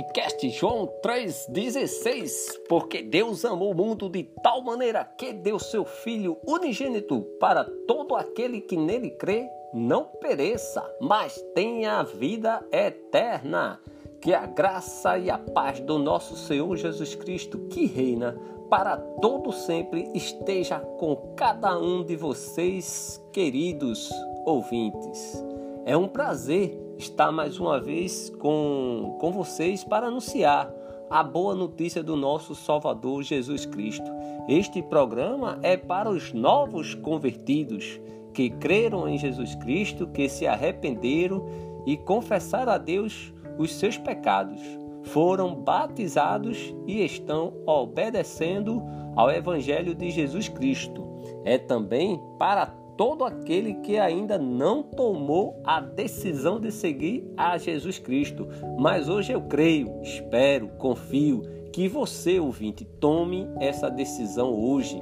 [0.00, 2.58] podcast João 3,16.
[2.68, 8.14] Porque Deus amou o mundo de tal maneira que deu seu Filho unigênito para todo
[8.14, 13.78] aquele que nele crê, não pereça, mas tenha a vida eterna.
[14.22, 19.52] Que a graça e a paz do nosso Senhor Jesus Cristo, que reina para todo
[19.52, 24.10] sempre, esteja com cada um de vocês, queridos
[24.44, 25.42] ouvintes.
[25.84, 30.70] É um prazer estar mais uma vez com, com vocês para anunciar
[31.08, 34.10] a boa notícia do nosso Salvador Jesus Cristo.
[34.46, 37.98] Este programa é para os novos convertidos
[38.34, 41.46] que creram em Jesus Cristo, que se arrependeram
[41.86, 44.60] e confessaram a Deus os seus pecados,
[45.04, 48.82] foram batizados e estão obedecendo
[49.16, 51.08] ao Evangelho de Jesus Cristo.
[51.44, 52.66] É também para
[53.00, 58.46] todo aquele que ainda não tomou a decisão de seguir a Jesus Cristo.
[58.78, 61.40] Mas hoje eu creio, espero, confio
[61.72, 65.00] que você, ouvinte, tome essa decisão hoje.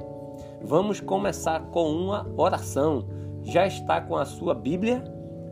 [0.61, 3.05] Vamos começar com uma oração.
[3.41, 5.03] Já está com a sua Bíblia?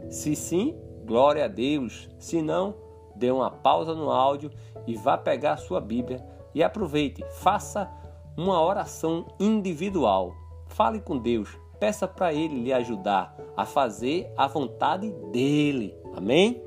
[0.09, 0.73] Se sim,
[1.05, 2.07] glória a Deus.
[2.17, 2.75] Se não,
[3.13, 4.51] dê uma pausa no áudio
[4.87, 6.25] e vá pegar a sua Bíblia
[6.55, 7.91] e aproveite, faça
[8.37, 10.33] uma oração individual.
[10.67, 15.95] Fale com Deus, Peça para Ele lhe ajudar a fazer a vontade dele.
[16.15, 16.61] Amém?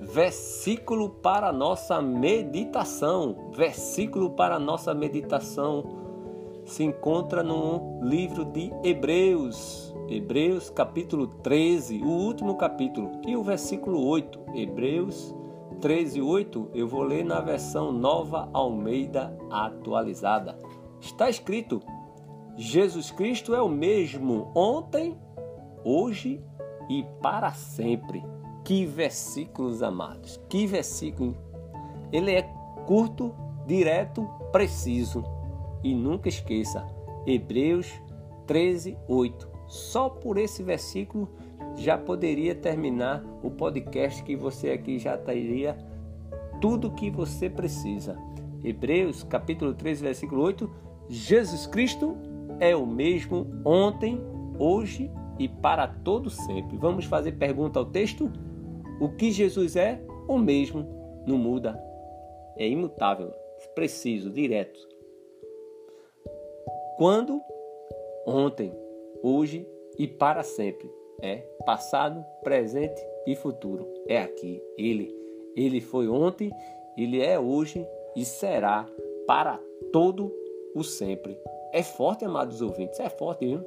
[0.00, 3.50] Versículo para nossa meditação.
[3.52, 6.00] Versículo para nossa meditação
[6.64, 9.94] se encontra no livro de Hebreus.
[10.08, 14.40] Hebreus capítulo 13, o último capítulo, e o versículo 8.
[14.54, 15.34] Hebreus
[15.80, 20.58] 13, 8, eu vou ler na versão nova Almeida atualizada.
[21.00, 21.80] Está escrito:
[22.56, 25.16] Jesus Cristo é o mesmo ontem,
[25.84, 26.44] hoje
[26.88, 28.22] e para sempre.
[28.64, 31.36] Que versículos amados, que versículo.
[32.12, 32.42] Ele é
[32.86, 33.34] curto,
[33.66, 35.24] direto, preciso.
[35.82, 36.86] E nunca esqueça,
[37.26, 37.90] Hebreus
[38.46, 39.48] 13, 8.
[39.66, 41.28] Só por esse versículo
[41.76, 45.78] já poderia terminar o podcast que você aqui já teria
[46.60, 48.18] tudo o que você precisa.
[48.62, 52.16] Hebreus capítulo 13, versículo 8 Jesus Cristo
[52.60, 54.20] é o mesmo ontem,
[54.56, 55.10] hoje
[55.40, 56.76] e para todo sempre.
[56.76, 58.30] Vamos fazer pergunta ao texto?
[59.00, 60.86] O que Jesus é, o mesmo,
[61.26, 61.76] não muda.
[62.56, 63.32] É imutável,
[63.74, 64.78] preciso, direto.
[66.96, 67.40] Quando?
[68.24, 68.72] Ontem,
[69.20, 69.66] hoje
[69.98, 70.88] e para sempre.
[71.20, 73.92] É passado, presente e futuro.
[74.06, 75.12] É aqui, ele.
[75.56, 76.52] Ele foi ontem,
[76.96, 77.84] ele é hoje
[78.14, 78.86] e será
[79.26, 79.58] para
[79.92, 80.39] todo
[80.74, 81.38] o sempre.
[81.72, 83.60] É forte, amados ouvintes, é forte, viu?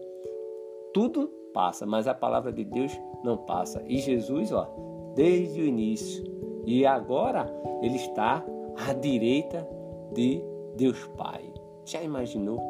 [0.93, 2.91] Tudo passa, mas a palavra de Deus
[3.23, 3.81] não passa.
[3.87, 4.67] E Jesus, ó,
[5.15, 6.23] desde o início
[6.65, 7.45] e agora
[7.81, 8.43] ele está
[8.87, 9.67] à direita
[10.13, 10.41] de
[10.75, 11.43] Deus Pai.
[11.85, 12.61] Já imaginou?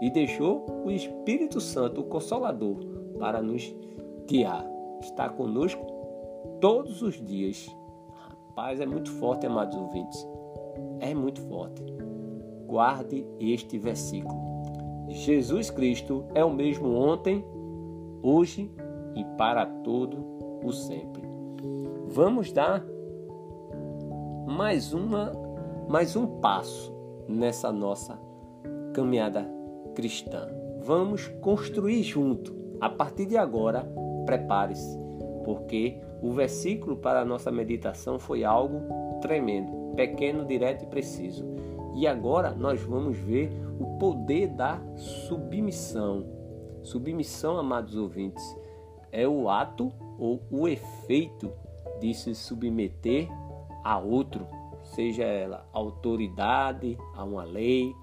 [0.00, 2.78] E deixou o Espírito Santo, o Consolador,
[3.18, 3.74] para nos
[4.26, 4.66] guiar.
[5.00, 5.84] Está conosco
[6.60, 7.68] todos os dias.
[8.14, 10.26] Rapaz, é muito forte, amados ouvintes.
[11.00, 11.82] É muito forte
[12.70, 14.38] guarde este versículo.
[15.08, 17.44] Jesus Cristo é o mesmo ontem,
[18.22, 18.70] hoje
[19.16, 20.24] e para todo
[20.62, 21.24] o sempre.
[22.06, 22.86] Vamos dar
[24.46, 25.32] mais uma
[25.88, 26.94] mais um passo
[27.28, 28.16] nessa nossa
[28.94, 29.50] caminhada
[29.96, 30.48] cristã.
[30.80, 32.54] Vamos construir junto.
[32.80, 33.84] A partir de agora,
[34.24, 34.96] prepare-se,
[35.44, 38.80] porque o versículo para a nossa meditação foi algo
[39.20, 41.44] tremendo, pequeno, direto e preciso.
[41.94, 46.24] E agora nós vamos ver o poder da submissão.
[46.82, 48.44] Submissão, amados ouvintes,
[49.12, 51.50] é o ato ou o efeito
[52.00, 53.28] de se submeter
[53.84, 54.46] a outro,
[54.82, 57.94] seja ela autoridade, a uma lei,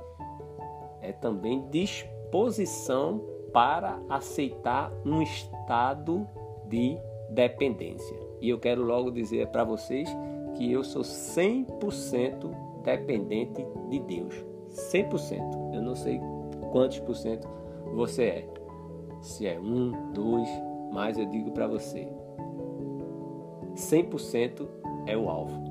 [1.02, 3.22] é também disposição
[3.54, 6.28] para aceitar um estado
[6.68, 6.98] de
[7.30, 8.18] dependência.
[8.42, 10.10] E eu quero logo dizer para vocês
[10.56, 14.34] que eu sou 100% dependente de Deus.
[14.70, 15.74] 100%.
[15.74, 16.22] Eu não sei
[16.72, 17.48] quantos por cento
[17.94, 18.50] você é.
[19.22, 20.48] Se é um, dois,
[20.94, 22.08] mas eu digo para você:
[23.76, 24.68] 100%
[25.06, 25.62] é o alvo.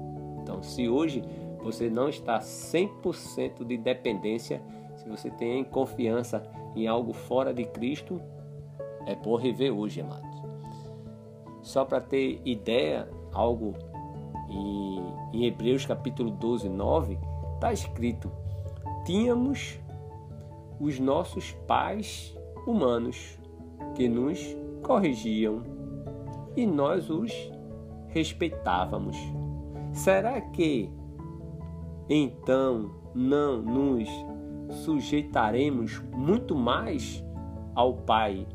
[0.43, 1.23] Então, se hoje
[1.63, 4.61] você não está 100% de dependência,
[4.97, 6.43] se você tem confiança
[6.75, 8.21] em algo fora de Cristo,
[9.07, 10.37] é por rever hoje, amados.
[11.63, 13.75] Só para ter ideia, algo
[14.49, 15.03] em,
[15.33, 17.19] em Hebreus capítulo 12, 9,
[17.55, 18.31] está escrito:
[19.05, 19.79] tínhamos
[20.81, 23.39] os nossos pais humanos
[23.95, 24.39] que nos
[24.83, 25.63] corrigiam
[26.57, 27.33] e nós os
[28.09, 29.17] respeitávamos.
[29.93, 30.91] Será que
[32.09, 34.09] então não nos
[34.85, 37.25] sujeitaremos muito mais
[37.75, 38.47] ao Pai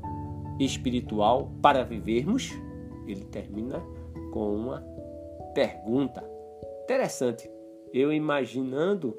[0.60, 2.52] espiritual para vivermos?
[3.08, 3.82] Ele termina
[4.32, 4.84] com uma
[5.54, 6.24] pergunta
[6.84, 7.50] interessante.
[7.94, 9.16] Eu imaginando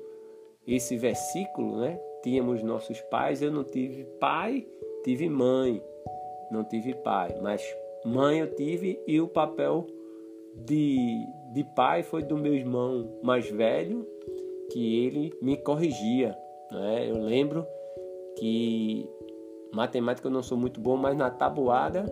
[0.67, 1.99] esse versículo, né?
[2.23, 4.67] Tínhamos nossos pais, eu não tive pai,
[5.05, 5.83] tive mãe.
[6.51, 7.63] Não tive pai, mas
[8.05, 9.87] mãe eu tive e o papel
[10.55, 14.07] de, de pai foi do meu irmão mais velho,
[14.71, 16.37] que ele me corrigia.
[16.71, 17.09] Né?
[17.09, 17.67] Eu lembro
[18.39, 19.09] que
[19.73, 22.05] matemática eu não sou muito bom, mas na tabuada,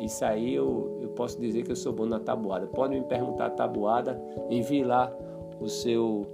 [0.00, 2.66] isso aí eu, eu posso dizer que eu sou bom na tabuada.
[2.66, 5.12] Pode me perguntar a tabuada, envie lá
[5.60, 6.26] o seu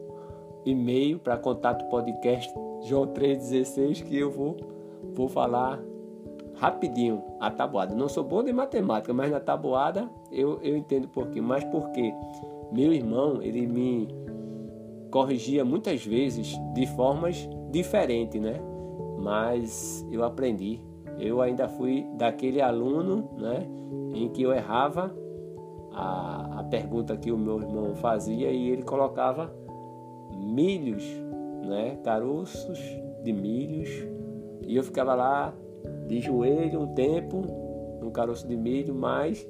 [0.64, 2.52] e-mail para contato podcast
[2.82, 4.56] João 316 que eu vou,
[5.14, 5.82] vou falar
[6.54, 7.94] rapidinho a tabuada.
[7.94, 11.44] Não sou bom de matemática, mas na tabuada eu, eu entendo um pouquinho.
[11.44, 12.12] Mas porque
[12.72, 14.08] meu irmão, ele me
[15.10, 18.60] corrigia muitas vezes de formas diferentes, né?
[19.18, 20.80] Mas eu aprendi.
[21.18, 23.66] Eu ainda fui daquele aluno, né?
[24.14, 25.14] Em que eu errava
[25.92, 29.52] a, a pergunta que o meu irmão fazia e ele colocava
[30.36, 31.04] milhos,
[31.64, 31.98] né?
[32.02, 32.78] Caroços
[33.22, 33.90] de milhos.
[34.66, 35.54] E eu ficava lá
[36.06, 37.42] de joelho um tempo,
[38.02, 39.46] um caroço de milho, mas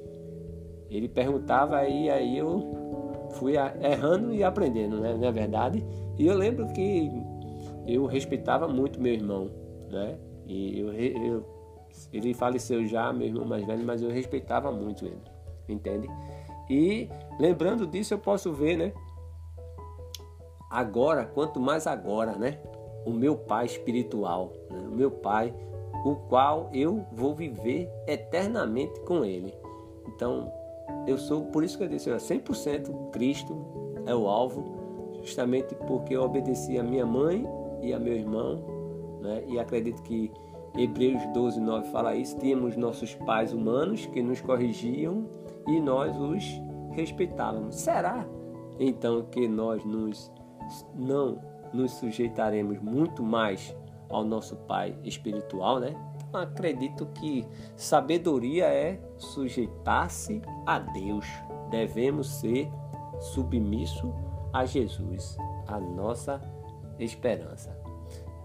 [0.89, 5.15] ele perguntava aí, aí eu fui errando e aprendendo, né?
[5.15, 5.85] Não é verdade?
[6.17, 7.11] E eu lembro que
[7.87, 9.49] eu respeitava muito meu irmão,
[9.91, 10.17] né?
[10.47, 11.54] E eu, eu,
[12.11, 15.21] ele faleceu já, meu irmão mais velho, mas eu respeitava muito ele,
[15.67, 16.09] entende?
[16.69, 17.09] E
[17.39, 18.93] lembrando disso, eu posso ver, né?
[20.69, 22.59] Agora, quanto mais agora, né?
[23.05, 24.79] O meu pai espiritual, né?
[24.79, 25.53] o meu pai
[26.05, 29.51] o qual eu vou viver eternamente com Ele.
[30.07, 30.51] Então,
[31.07, 33.57] eu sou, por isso que eu disse, 100% Cristo
[34.05, 37.43] é o alvo, justamente porque eu obedeci a minha mãe
[37.81, 38.63] e a meu irmão,
[39.19, 39.43] né?
[39.47, 40.31] e acredito que
[40.77, 45.25] Hebreus 12, 9 fala isso, tínhamos nossos pais humanos que nos corrigiam
[45.67, 46.43] e nós os
[46.91, 47.75] respeitávamos.
[47.75, 48.25] Será
[48.79, 50.31] então que nós nos,
[50.93, 51.39] não
[51.73, 53.75] nos sujeitaremos muito mais
[54.09, 55.95] ao nosso Pai espiritual, né?
[56.33, 57.45] Acredito que
[57.75, 61.25] sabedoria é sujeitar-se a Deus.
[61.69, 62.69] Devemos ser
[63.19, 64.13] submisso
[64.51, 65.37] a Jesus,
[65.67, 66.41] a nossa
[66.99, 67.74] esperança.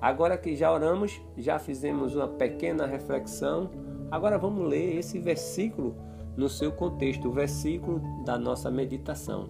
[0.00, 3.70] Agora que já oramos, já fizemos uma pequena reflexão,
[4.10, 5.94] agora vamos ler esse versículo
[6.36, 9.48] no seu contexto, o versículo da nossa meditação.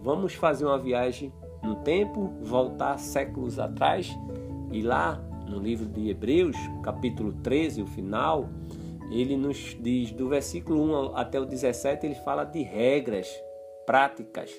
[0.00, 1.32] Vamos fazer uma viagem
[1.62, 4.14] no tempo, voltar séculos atrás
[4.70, 8.48] e lá no livro de Hebreus, capítulo 13, o final,
[9.10, 13.28] ele nos diz, do versículo 1 até o 17, ele fala de regras
[13.86, 14.52] práticas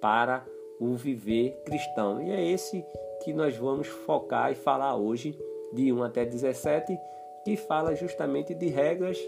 [0.00, 0.44] para
[0.78, 2.22] o viver cristão.
[2.22, 2.84] E é esse
[3.26, 5.36] que nós vamos focar e falar hoje,
[5.72, 6.96] de 1 até 17,
[7.44, 9.18] que fala justamente de regras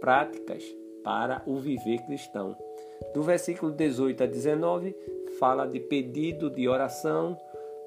[0.00, 0.62] práticas
[1.02, 2.54] para o viver cristão.
[3.14, 4.94] Do versículo 18 a 19,
[5.40, 7.38] fala de pedido de oração,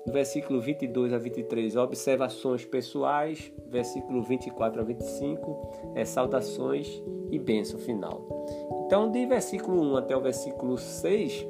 [0.08, 3.54] no versículo 22 a 23, observações pessoais.
[3.70, 8.26] Versículo 24 a 25, é saudações e bênção final.
[8.88, 11.46] Então, de versículo 1 até o versículo 6,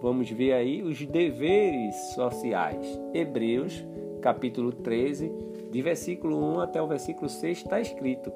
[0.00, 3.00] vamos ver aí os deveres sociais.
[3.14, 3.84] Hebreus,
[4.20, 5.32] capítulo 13,
[5.70, 8.32] de versículo 1 até o versículo 6, está escrito: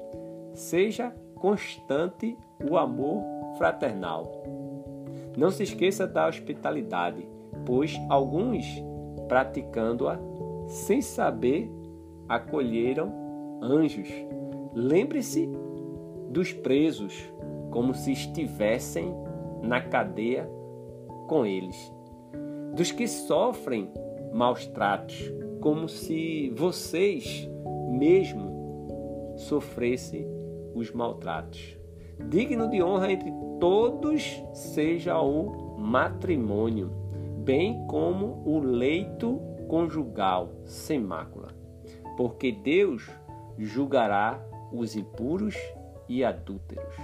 [0.53, 2.37] Seja constante
[2.69, 3.23] o amor
[3.57, 4.43] fraternal.
[5.37, 7.27] Não se esqueça da hospitalidade,
[7.65, 8.65] pois alguns
[9.27, 10.19] praticando-a,
[10.67, 11.71] sem saber,
[12.27, 14.09] acolheram anjos.
[14.73, 15.49] Lembre-se
[16.29, 17.13] dos presos,
[17.69, 19.13] como se estivessem
[19.61, 20.49] na cadeia
[21.31, 21.89] com eles.
[22.75, 23.89] Dos que sofrem
[24.33, 27.49] maus tratos, como se vocês
[27.89, 30.27] mesmo sofressem
[30.75, 31.77] os maltratos.
[32.27, 36.91] Digno de honra entre todos seja o matrimônio
[37.45, 41.55] bem como o leito conjugal sem mácula,
[42.17, 43.09] porque Deus
[43.57, 44.37] julgará
[44.73, 45.55] os impuros
[46.09, 46.95] e adúlteros.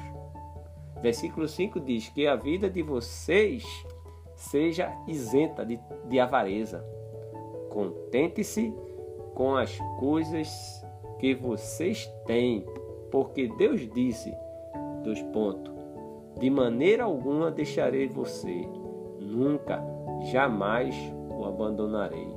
[1.01, 3.63] Versículo 5 diz que a vida de vocês
[4.37, 6.85] seja isenta de, de avareza.
[7.69, 8.73] Contente-se
[9.33, 10.85] com as coisas
[11.19, 12.65] que vocês têm,
[13.11, 14.33] porque Deus disse,
[15.03, 15.73] dois pontos,
[16.39, 18.67] de maneira alguma deixarei você,
[19.19, 19.83] nunca
[20.31, 20.95] jamais
[21.29, 22.27] o abandonarei.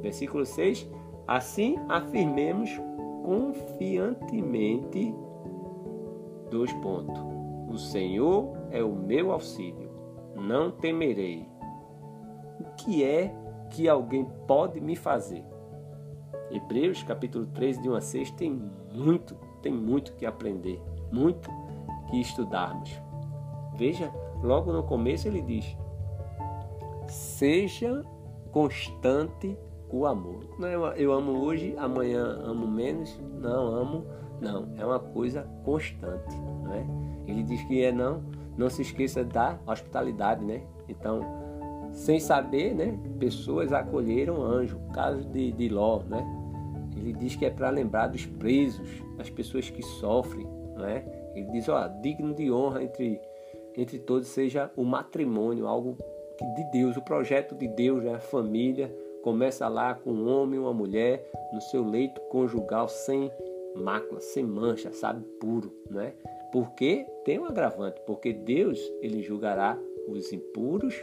[0.00, 0.90] Versículo 6:
[1.26, 2.70] Assim afirmemos
[3.24, 5.14] confiantemente,
[6.50, 7.22] dois pontos.
[7.68, 9.81] O Senhor é o meu auxílio.
[10.34, 11.46] Não temerei.
[12.60, 13.34] O que é
[13.70, 15.44] que alguém pode me fazer?
[16.50, 18.62] Hebreus capítulo 13, de 1 a 6, tem
[18.92, 21.50] muito, tem muito que aprender, muito
[22.10, 22.90] que estudarmos.
[23.74, 24.12] Veja,
[24.42, 25.76] logo no começo ele diz:
[27.08, 28.04] Seja
[28.50, 29.56] constante
[29.88, 30.44] o amor.
[30.58, 34.06] Não é eu amo hoje, amanhã amo menos, não amo,
[34.42, 36.84] não, é uma coisa constante, não é?
[37.26, 38.22] Ele diz que é não,
[38.56, 40.62] não se esqueça da hospitalidade, né?
[40.88, 41.20] Então,
[41.92, 46.24] sem saber, né, pessoas acolheram anjo, caso de, de Ló, né?
[46.96, 50.46] Ele diz que é para lembrar dos presos, das pessoas que sofrem,
[50.76, 51.04] não é?
[51.34, 53.20] Ele diz, ó, digno de honra entre
[53.74, 55.96] entre todos seja o matrimônio, algo
[56.54, 58.14] de Deus, o projeto de Deus, né?
[58.14, 63.30] a família, começa lá com um homem e uma mulher no seu leito conjugal sem
[63.74, 66.14] mácula, sem mancha, sabe, puro, né?
[66.52, 70.94] Porque tem um agravante, porque Deus ele julgará os impuros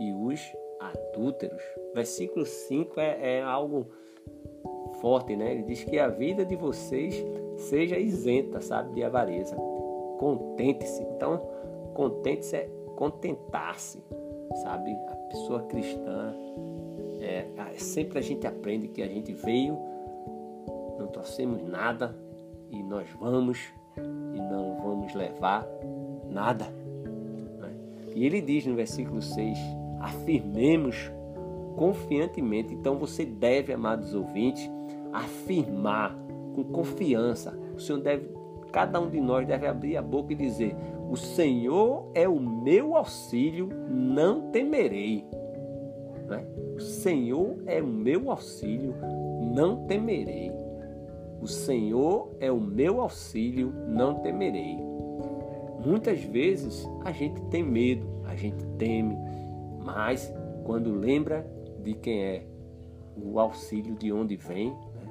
[0.00, 0.40] e os
[0.80, 1.62] adúlteros.
[1.94, 3.86] Versículo 5 é, é algo
[5.00, 5.52] forte, né?
[5.52, 7.14] Ele diz que a vida de vocês
[7.56, 9.56] seja isenta, sabe, de avareza.
[10.18, 11.02] Contente-se.
[11.02, 11.38] Então,
[11.94, 14.02] contente-se é contentar-se,
[14.62, 14.92] sabe?
[15.08, 16.34] A pessoa cristã,
[17.20, 19.78] é, sempre a gente aprende que a gente veio,
[20.98, 22.16] não trouxemos nada
[22.70, 25.66] e nós vamos e não vamos levar
[26.28, 26.66] nada.
[27.58, 27.70] Né?
[28.14, 29.58] E ele diz no versículo 6:
[30.00, 31.10] afirmemos
[31.76, 32.74] confiantemente.
[32.74, 34.70] Então você deve, amados ouvintes,
[35.12, 36.16] afirmar
[36.54, 37.58] com confiança.
[37.74, 38.28] O Senhor deve,
[38.72, 40.76] cada um de nós deve abrir a boca e dizer:
[41.10, 45.24] O Senhor é o meu auxílio, não temerei.
[46.28, 46.44] Né?
[46.76, 48.94] O Senhor é o meu auxílio,
[49.54, 50.52] não temerei.
[51.44, 54.78] O Senhor é o meu auxílio, não temerei.
[55.84, 59.14] Muitas vezes a gente tem medo, a gente teme,
[59.84, 60.32] mas
[60.64, 61.46] quando lembra
[61.82, 62.46] de quem é
[63.14, 65.06] o auxílio, de onde vem, né?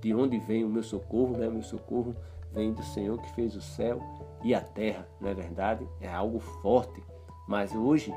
[0.00, 1.46] de onde vem o meu socorro, né?
[1.46, 2.16] o meu socorro
[2.52, 4.00] vem do Senhor que fez o céu
[4.42, 5.86] e a terra, não é verdade?
[6.00, 7.00] É algo forte,
[7.46, 8.12] mas hoje,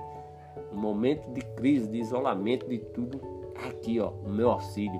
[0.73, 3.21] no momento de crise, de isolamento, de tudo,
[3.67, 4.99] aqui, ó, o meu auxílio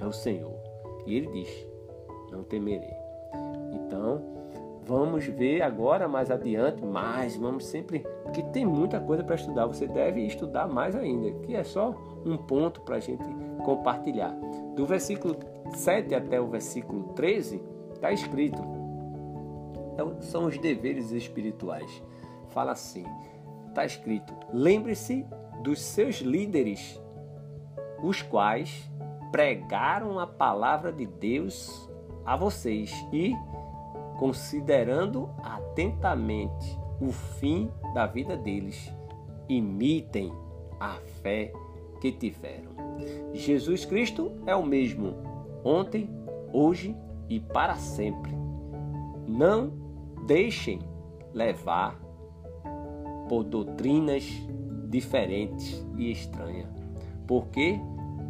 [0.00, 0.61] é o Senhor.
[1.06, 1.66] E ele diz:
[2.30, 2.94] Não temerei.
[3.72, 4.22] Então,
[4.84, 9.66] vamos ver agora mais adiante, mais, vamos sempre, porque tem muita coisa para estudar.
[9.66, 11.94] Você deve estudar mais ainda, que é só
[12.24, 13.24] um ponto para a gente
[13.64, 14.34] compartilhar.
[14.74, 15.36] Do versículo
[15.74, 17.62] 7 até o versículo 13,
[17.94, 18.62] está escrito.
[19.92, 22.02] Então, são os deveres espirituais.
[22.48, 23.04] Fala assim:
[23.68, 25.26] está escrito, lembre-se
[25.62, 27.00] dos seus líderes,
[28.02, 28.90] os quais
[29.32, 31.90] pregaram a palavra de Deus
[32.24, 33.34] a vocês e,
[34.18, 38.94] considerando atentamente o fim da vida deles,
[39.48, 40.30] imitem
[40.78, 41.50] a fé
[42.00, 42.72] que tiveram.
[43.32, 45.14] Jesus Cristo é o mesmo
[45.64, 46.10] ontem,
[46.52, 46.94] hoje
[47.28, 48.32] e para sempre.
[49.26, 49.72] Não
[50.26, 50.80] deixem
[51.32, 51.98] levar
[53.28, 54.24] por doutrinas
[54.88, 56.68] diferentes e estranhas,
[57.26, 57.80] porque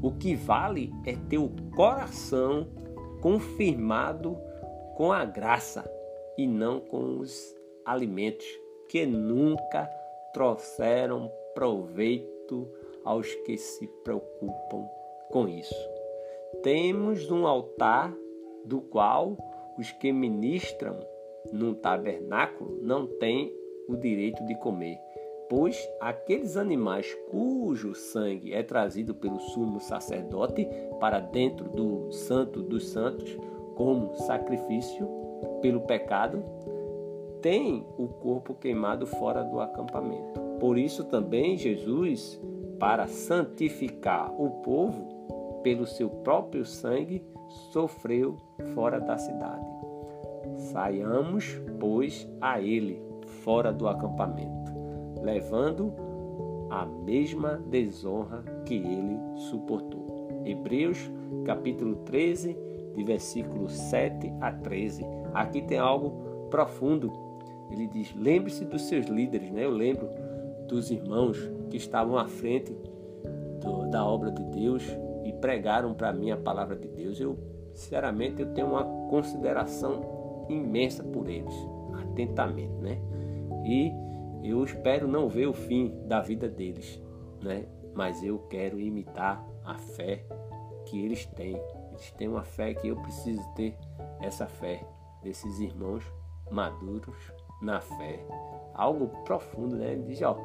[0.02, 2.66] o que vale é ter o coração
[3.20, 4.36] confirmado
[4.96, 5.88] com a graça
[6.36, 7.54] e não com os
[7.84, 8.46] alimentos
[8.88, 9.88] que nunca
[10.32, 12.68] trouxeram proveito
[13.04, 14.88] aos que se preocupam
[15.30, 15.74] com isso.
[16.62, 18.14] Temos um altar
[18.64, 19.36] do qual
[19.78, 20.98] os que ministram
[21.52, 23.52] num tabernáculo não têm
[23.88, 24.98] o direito de comer
[25.48, 30.66] pois aqueles animais cujo sangue é trazido pelo sumo sacerdote
[30.98, 33.36] para dentro do santo dos santos
[33.74, 35.08] como sacrifício
[35.60, 36.42] pelo pecado,
[37.40, 40.40] têm o corpo queimado fora do acampamento.
[40.60, 42.40] Por isso também Jesus,
[42.78, 47.24] para santificar o povo pelo seu próprio sangue,
[47.72, 48.36] sofreu
[48.74, 49.66] fora da cidade.
[50.72, 53.02] Saiamos, pois, a ele
[53.42, 54.61] fora do acampamento
[55.22, 55.92] levando
[56.70, 59.18] a mesma desonra que ele
[59.50, 60.42] suportou.
[60.44, 61.10] Hebreus
[61.44, 62.56] capítulo 13,
[62.94, 65.04] de versículos 7 a 13.
[65.32, 67.12] Aqui tem algo profundo.
[67.70, 69.64] Ele diz: lembre-se dos seus líderes, né?
[69.64, 70.08] Eu lembro
[70.68, 71.38] dos irmãos
[71.70, 72.76] que estavam à frente
[73.60, 74.84] do, da obra de Deus
[75.24, 77.20] e pregaram para mim a palavra de Deus.
[77.20, 77.38] Eu,
[77.74, 81.54] sinceramente, eu tenho uma consideração imensa por eles,
[81.94, 82.98] atentamente, né?
[83.64, 83.92] E
[84.42, 87.00] eu espero não ver o fim da vida deles,
[87.42, 87.66] né?
[87.94, 90.24] Mas eu quero imitar a fé
[90.86, 91.60] que eles têm.
[91.90, 93.76] Eles têm uma fé que eu preciso ter
[94.20, 94.84] essa fé
[95.22, 96.04] desses irmãos
[96.50, 97.16] maduros
[97.60, 98.24] na fé.
[98.74, 99.92] Algo profundo, né?
[99.92, 100.36] Ele diz, ó,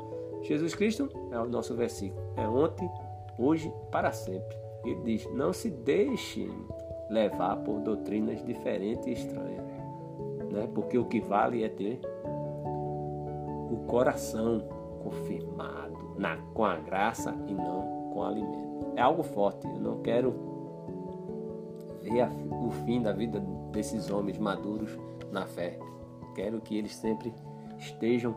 [0.42, 2.90] Jesus Cristo é o nosso versículo, é ontem,
[3.38, 4.56] hoje, para sempre.
[4.86, 6.48] Ele diz, não se deixe
[7.10, 9.66] levar por doutrinas diferentes e estranhas,
[10.52, 10.70] né?
[10.74, 12.00] Porque o que vale é ter
[13.78, 14.60] o coração
[15.04, 18.94] confirmado na, com a graça e não com o alimento.
[18.96, 19.68] É algo forte.
[19.68, 20.34] Eu não quero
[22.02, 23.40] ver a, o fim da vida
[23.72, 24.98] desses homens maduros
[25.32, 25.78] na fé.
[26.34, 27.34] Quero que eles sempre
[27.78, 28.36] estejam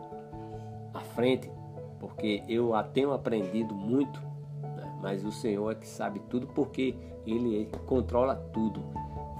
[0.93, 1.51] à frente,
[1.99, 4.21] porque eu a tenho aprendido muito,
[4.61, 4.99] né?
[5.01, 6.95] mas o Senhor é que sabe tudo, porque
[7.25, 8.83] Ele controla tudo.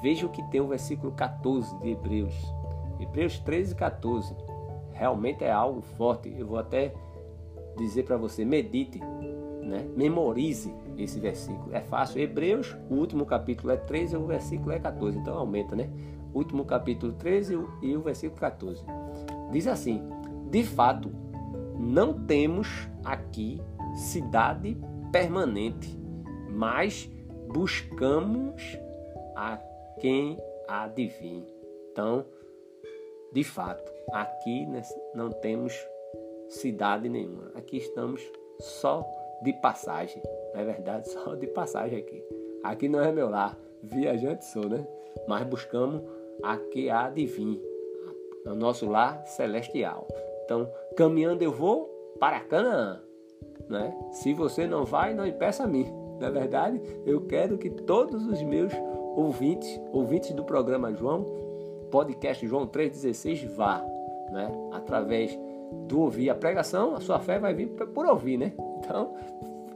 [0.01, 2.33] Veja o que tem o versículo 14 de Hebreus.
[2.99, 4.35] Hebreus 13, 14.
[5.01, 6.31] Realmente é algo forte.
[6.37, 6.93] Eu vou até
[7.75, 8.99] dizer para você, medite,
[9.63, 9.89] né?
[9.97, 11.73] memorize esse versículo.
[11.73, 12.21] É fácil.
[12.21, 15.17] Hebreus, o último capítulo é 13 e o versículo é 14.
[15.17, 15.89] Então aumenta, né?
[16.35, 18.85] último capítulo 13 e o versículo 14.
[19.51, 20.03] Diz assim:
[20.51, 21.11] De fato,
[21.79, 23.59] não temos aqui
[23.95, 24.77] cidade
[25.11, 25.99] permanente,
[26.47, 27.09] mas
[27.51, 28.77] buscamos
[29.35, 29.57] a
[29.99, 31.47] quem adivinhe.
[31.91, 32.23] Então,
[33.31, 34.67] de fato, aqui
[35.13, 35.73] não temos
[36.49, 37.51] cidade nenhuma.
[37.55, 38.21] Aqui estamos
[38.59, 39.05] só
[39.41, 40.21] de passagem.
[40.53, 41.09] Não é verdade?
[41.11, 42.23] Só de passagem aqui.
[42.63, 43.57] Aqui não é meu lar.
[43.81, 44.85] Viajante sou, né?
[45.27, 46.03] Mas buscamos
[46.43, 47.59] a que há de vir,
[48.45, 50.07] o nosso lar celestial.
[50.43, 51.85] Então, caminhando eu vou
[52.19, 53.01] para Canaã.
[53.69, 53.97] Né?
[54.11, 55.91] Se você não vai, não impeça a mim.
[56.19, 58.71] Na é verdade, eu quero que todos os meus
[59.15, 61.25] ouvintes, ouvintes do programa João,
[61.91, 63.83] podcast João 3,16, vá.
[64.31, 64.49] Né?
[64.71, 65.37] Através
[65.87, 68.53] do ouvir a pregação, a sua fé vai vir por ouvir, né?
[68.81, 69.13] Então,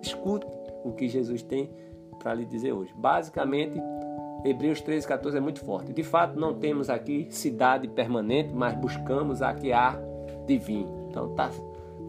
[0.01, 0.47] escute
[0.83, 1.69] o que Jesus tem
[2.17, 2.91] para lhe dizer hoje.
[2.97, 3.79] Basicamente,
[4.43, 5.93] Hebreus 13, 14 é muito forte.
[5.93, 9.97] De fato, não temos aqui cidade permanente, mas buscamos a que há
[10.47, 10.87] de vir.
[11.07, 11.51] Então, tá,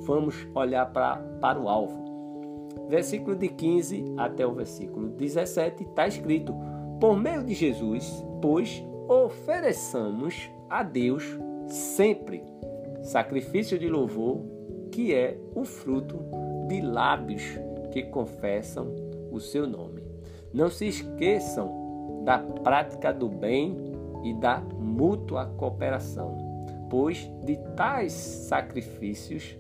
[0.07, 2.05] vamos olhar pra, para o alvo.
[2.89, 6.55] Versículo de 15 até o versículo 17 está escrito:
[7.01, 11.25] Por meio de Jesus, pois ofereçamos a Deus
[11.69, 12.43] sempre
[13.03, 14.43] sacrifício de louvor,
[14.91, 16.19] que é o fruto
[16.69, 17.43] de lábios
[17.93, 18.95] que confessam
[19.31, 20.03] o seu nome.
[20.53, 23.77] Não se esqueçam da prática do bem
[24.25, 26.37] e da mútua cooperação,
[26.91, 29.57] pois de tais sacrifícios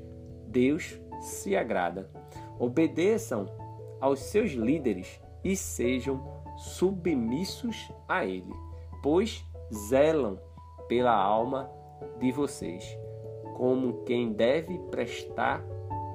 [0.48, 2.10] Deus se agrada.
[2.58, 3.46] Obedeçam
[4.00, 6.20] aos seus líderes e sejam
[6.56, 8.52] submissos a ele,
[9.06, 10.36] pois zelam
[10.88, 11.70] pela alma
[12.18, 12.98] de vocês,
[13.54, 15.64] como quem deve prestar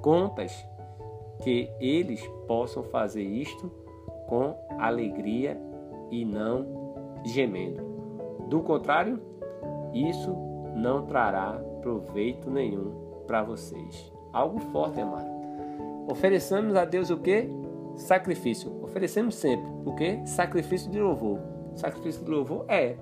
[0.01, 0.51] contas,
[1.41, 3.71] que eles possam fazer isto
[4.27, 5.57] com alegria
[6.11, 7.81] e não gemendo.
[8.49, 9.21] Do contrário,
[9.93, 10.35] isso
[10.75, 14.11] não trará proveito nenhum para vocês.
[14.33, 15.31] Algo forte, amado.
[16.09, 17.47] Ofereçamos a Deus o que?
[17.95, 18.83] Sacrifício.
[18.83, 20.27] Oferecemos sempre o que?
[20.27, 21.60] Sacrifício de louvor.
[21.75, 22.97] Sacrifício de louvor é,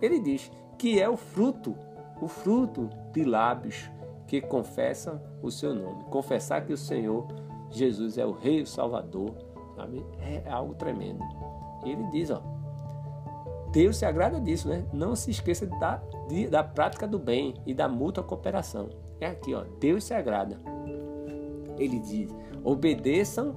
[0.00, 1.76] ele diz, que é o fruto,
[2.20, 3.90] o fruto de lábios
[4.26, 6.04] que confessam o seu nome.
[6.04, 7.26] Confessar que o Senhor
[7.70, 9.34] Jesus é o Rei, o Salvador,
[9.76, 10.04] sabe?
[10.20, 11.22] É algo tremendo.
[11.84, 12.42] Ele diz, ó,
[13.72, 14.84] Deus se agrada disso, né?
[14.92, 18.90] Não se esqueça da, de, da prática do bem e da mútua cooperação.
[19.18, 19.64] É aqui, ó.
[19.80, 20.60] Deus se agrada.
[21.78, 22.28] Ele diz:
[22.62, 23.56] obedeçam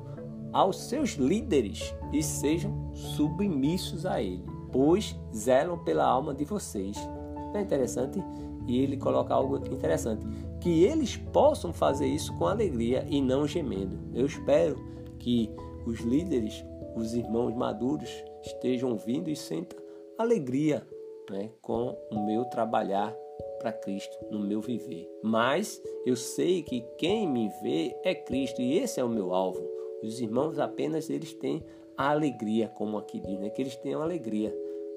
[0.54, 6.98] aos seus líderes e sejam submissos a ele, pois zelam pela alma de vocês.
[6.98, 8.22] Não é interessante?
[8.68, 10.28] E ele coloca algo interessante:
[10.60, 13.98] que eles possam fazer isso com alegria e não gemendo.
[14.14, 14.76] Eu espero
[15.18, 15.50] que
[15.86, 16.62] os líderes,
[16.94, 18.10] os irmãos maduros,
[18.44, 19.80] estejam vindo e sentam
[20.18, 20.86] alegria
[21.30, 23.16] né, com o meu trabalhar
[23.60, 25.10] para Cristo, no meu viver.
[25.24, 29.66] Mas eu sei que quem me vê é Cristo e esse é o meu alvo.
[30.04, 31.64] Os irmãos apenas eles têm
[31.98, 33.50] a alegria, como aqui diz, né?
[33.50, 34.54] que eles tenham alegria.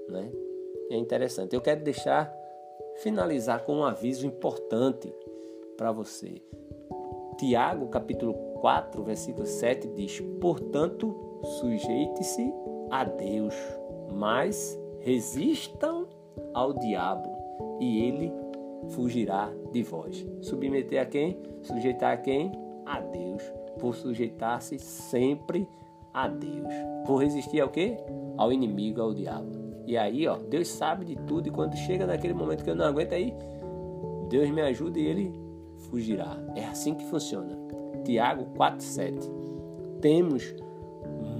[0.08, 0.30] Né?
[0.90, 1.54] É interessante.
[1.54, 2.32] Eu quero deixar,
[2.96, 5.12] finalizar com um aviso importante
[5.76, 6.42] para você.
[7.38, 12.52] Tiago, capítulo 4, versículo 7 diz: Portanto, sujeite-se
[12.90, 13.54] a Deus,
[14.12, 16.08] mas resistam
[16.52, 17.30] ao diabo
[17.80, 18.32] e ele
[18.90, 20.26] fugirá de vós.
[20.40, 21.40] Submeter a quem?
[21.62, 22.52] Sujeitar a quem?
[22.84, 23.42] A Deus.
[23.78, 25.68] Por sujeitar-se sempre
[26.12, 26.72] a Deus.
[27.06, 27.96] Por resistir ao quê?
[28.36, 29.57] Ao inimigo, ao diabo.
[29.88, 32.84] E aí, ó, Deus sabe de tudo e quando chega naquele momento que eu não
[32.84, 33.32] aguento aí,
[34.28, 35.32] Deus me ajuda e ele
[35.88, 36.36] fugirá.
[36.54, 37.56] É assim que funciona.
[38.04, 39.18] Tiago 4:7.
[40.02, 40.54] Temos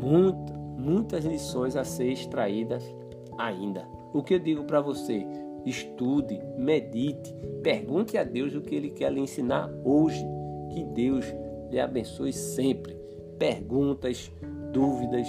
[0.01, 2.83] muita, muitas lições a ser extraídas
[3.37, 3.87] ainda.
[4.15, 5.27] O que eu digo para você?
[5.67, 10.25] estude, medite, pergunte a Deus o que Ele quer lhe ensinar hoje.
[10.71, 11.27] Que Deus
[11.71, 12.97] lhe abençoe sempre.
[13.39, 14.33] Perguntas,
[14.73, 15.29] dúvidas,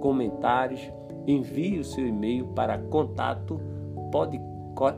[0.00, 0.80] comentários,
[1.26, 3.60] envie o seu e-mail para contato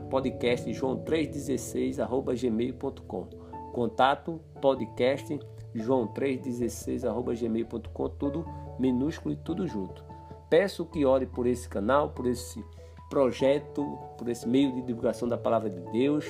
[0.09, 1.97] podcast joão316
[2.39, 3.27] gmail.com
[3.73, 5.39] contato podcast
[5.75, 8.45] joão316 gmail.com tudo
[8.79, 10.03] minúsculo e tudo junto.
[10.49, 12.63] Peço que ore por esse canal por esse
[13.09, 16.25] projeto por esse meio de divulgação da palavra de Deus.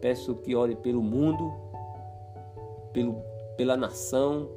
[0.00, 1.52] Peço que ore pelo mundo
[2.92, 3.22] pelo,
[3.56, 4.48] pela nação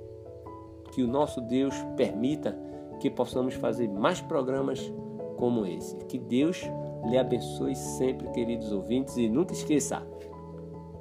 [0.92, 2.67] que o nosso Deus permita
[3.00, 4.92] que possamos fazer mais programas
[5.38, 5.96] como esse.
[6.06, 6.64] Que Deus
[7.06, 10.06] lhe abençoe sempre, queridos ouvintes, e nunca esqueça: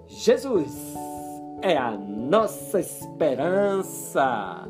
[0.06, 0.94] Jesus
[1.62, 4.68] é a nossa esperança.